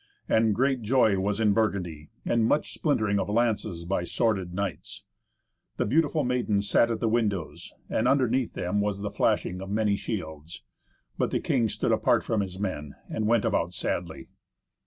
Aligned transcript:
And 0.27 0.55
great 0.55 0.81
joy 0.81 1.19
was 1.19 1.39
in 1.39 1.53
Burgundy, 1.53 2.09
and 2.25 2.47
much 2.47 2.73
splintering 2.73 3.19
of 3.19 3.29
lances 3.29 3.85
by 3.85 4.03
sworded 4.03 4.51
knights. 4.51 5.03
The 5.77 5.85
beautiful 5.85 6.23
maidens 6.23 6.67
sat 6.67 6.89
at 6.89 6.99
the 6.99 7.07
windows, 7.07 7.71
and 7.87 8.07
underneath 8.07 8.53
them 8.53 8.81
was 8.81 9.01
the 9.01 9.11
flashing 9.11 9.61
of 9.61 9.69
many 9.69 9.95
shields. 9.97 10.63
But 11.19 11.29
the 11.29 11.39
king 11.39 11.69
stood 11.69 11.91
apart 11.91 12.23
from 12.23 12.41
his 12.41 12.59
men, 12.59 12.95
and 13.11 13.27
went 13.27 13.45
about 13.45 13.73
sadly. 13.75 14.29